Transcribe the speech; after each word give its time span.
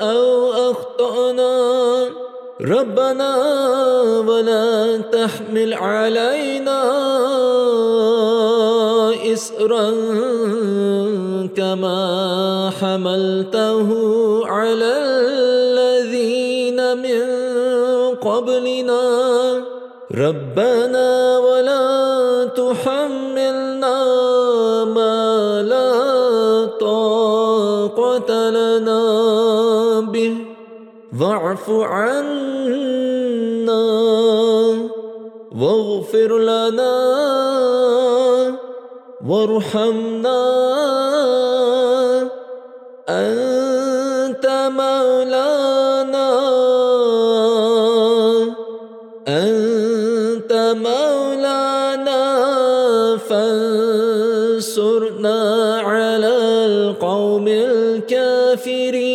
أو 0.00 0.52
أخطأنا. 0.52 1.58
ربنا 2.60 3.32
ولا 4.28 4.96
تحمل 4.96 5.74
علينا 5.74 6.80
إسرا 9.32 9.90
كما 11.56 12.70
حملته 12.80 13.88
على 14.46 14.92
الذين 15.28 16.96
من 16.96 17.24
قبلنا. 18.14 19.04
ربنا 20.14 21.38
ولا 21.38 22.27
تحملنا 22.68 23.98
ما 24.84 25.62
لا 25.62 25.90
طاقة 26.80 28.50
لنا 28.50 29.02
به. 30.00 30.36
واعف 31.20 31.70
عنا 31.70 32.24
واغفر 35.60 36.38
لنا 36.38 36.96
وارحمنا 39.28 40.40
أنت 43.08 43.47
فانصرنا 53.28 55.40
على 55.80 56.34
القوم 56.66 57.48
الكافرين. 57.48 59.08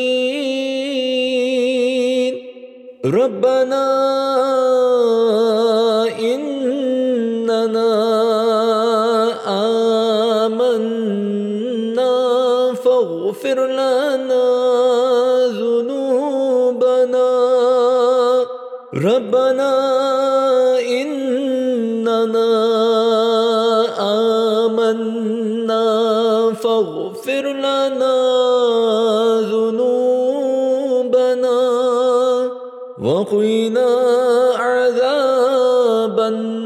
ربنا 3.05 3.85
إننا 6.19 7.93
آمنا 10.45 12.15
فاغفر 12.73 13.67
لنا 13.67 14.47
ذنوبنا. 15.59 17.29
ربنا 18.93 19.73
إننا 20.79 22.51
آمنا 24.83 25.87
فاغفر 26.53 27.45
لنا 27.53 28.17
ذنوبنا 29.51 31.13
وقنا 33.03 33.91
عذاب 34.55 36.17
النار. 36.19 36.63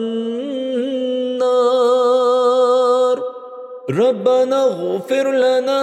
ربنا 3.89 4.63
اغفر 4.65 5.31
لنا 5.31 5.81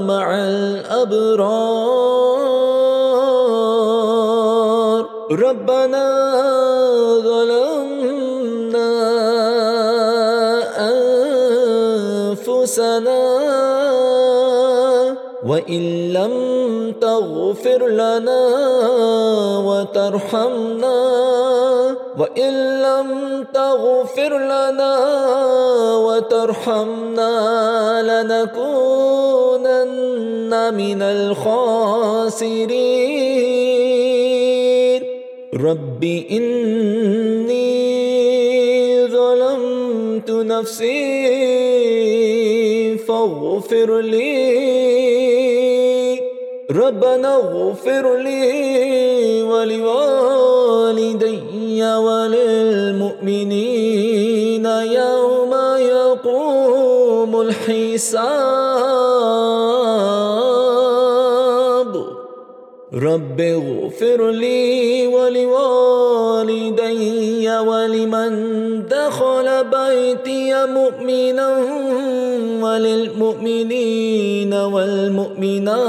مع 0.00 0.26
الأبرار. 0.34 1.98
ربنا 5.30 6.06
ظلمنا 7.20 8.92
أنفسنا 12.38 13.22
وإن 15.46 16.12
لم 16.12 16.34
تغفر 17.00 17.86
لنا 17.86 18.40
وترحمنا 19.68 20.98
وإن 22.18 22.82
لم 22.82 23.08
تغفر 23.54 24.38
لنا 24.38 24.92
وترحمنا 26.28 27.32
لنكونن 28.02 28.52
من 30.74 31.02
الخاسرين. 31.02 32.18
رب 35.54 36.04
إني 36.30 37.68
ظلمت 39.06 40.30
نفسي 40.30 40.98
فاغفر 42.96 44.00
لي. 44.00 44.68
ربنا 46.70 47.36
اغفر 47.36 48.16
لي 48.16 49.42
ولوالدي 49.42 51.38
وللمؤمنين. 51.96 53.77
الحساب. 57.68 58.68
رب 62.94 63.40
اغفر 63.40 64.30
لي 64.30 65.06
ولوالدي 65.06 66.48
ولمن 67.58 68.32
دخل 68.88 69.64
بيتي 69.64 70.66
مؤمنا 70.66 71.48
وللمؤمنين 72.62 74.54
والمؤمنات. 74.54 75.88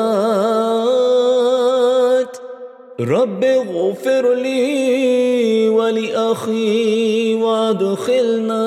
رب 3.00 3.44
اغفر 3.44 4.34
لي 4.34 5.70
ولأخي 5.70 7.34
وادخلنا 7.36 8.64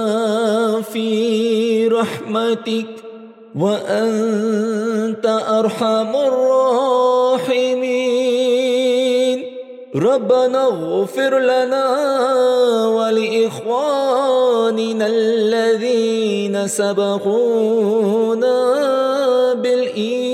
في 0.92 1.88
رحمتك 1.88 2.86
وأنت 3.58 5.26
أرحم 5.48 6.16
الراحمين. 6.16 7.82
ربنا 9.94 10.64
اغفر 10.64 11.38
لنا 11.38 11.86
ولإخواننا 12.88 13.86
الذين 15.06 16.68
سبقونا 16.68 18.56
بالإيمان. 19.54 20.31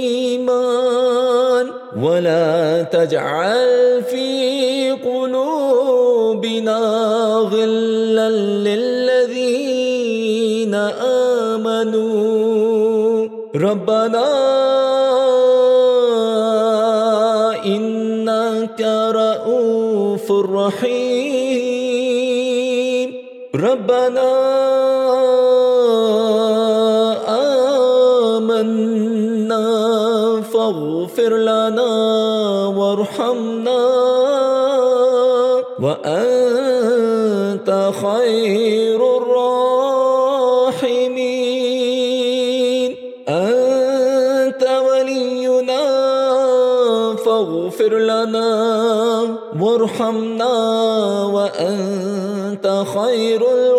ولا 2.03 2.83
تجعل 2.83 4.03
في 4.11 4.91
قلوبنا 4.91 6.79
غلا 7.53 8.31
للذين 8.31 9.69
آمنوا. 11.55 13.29
ربنا 13.56 14.29
إنك 17.67 18.81
رؤوف 19.11 20.33
رحيم. 20.33 21.29
ربنا 23.55 24.31
فاغفر 30.69 31.32
لنا 31.37 31.93
وارحمنا. 32.76 33.85
وأنت 35.81 37.69
خير 38.03 39.00
الراحمين. 39.17 40.91
أنت 43.29 44.62
ولينا 44.91 45.85
فاغفر 47.17 47.93
لنا 47.99 48.50
وارحمنا. 49.61 50.55
وأنت 51.25 52.85
خير 52.94 53.41
الغافرين. 53.53 53.79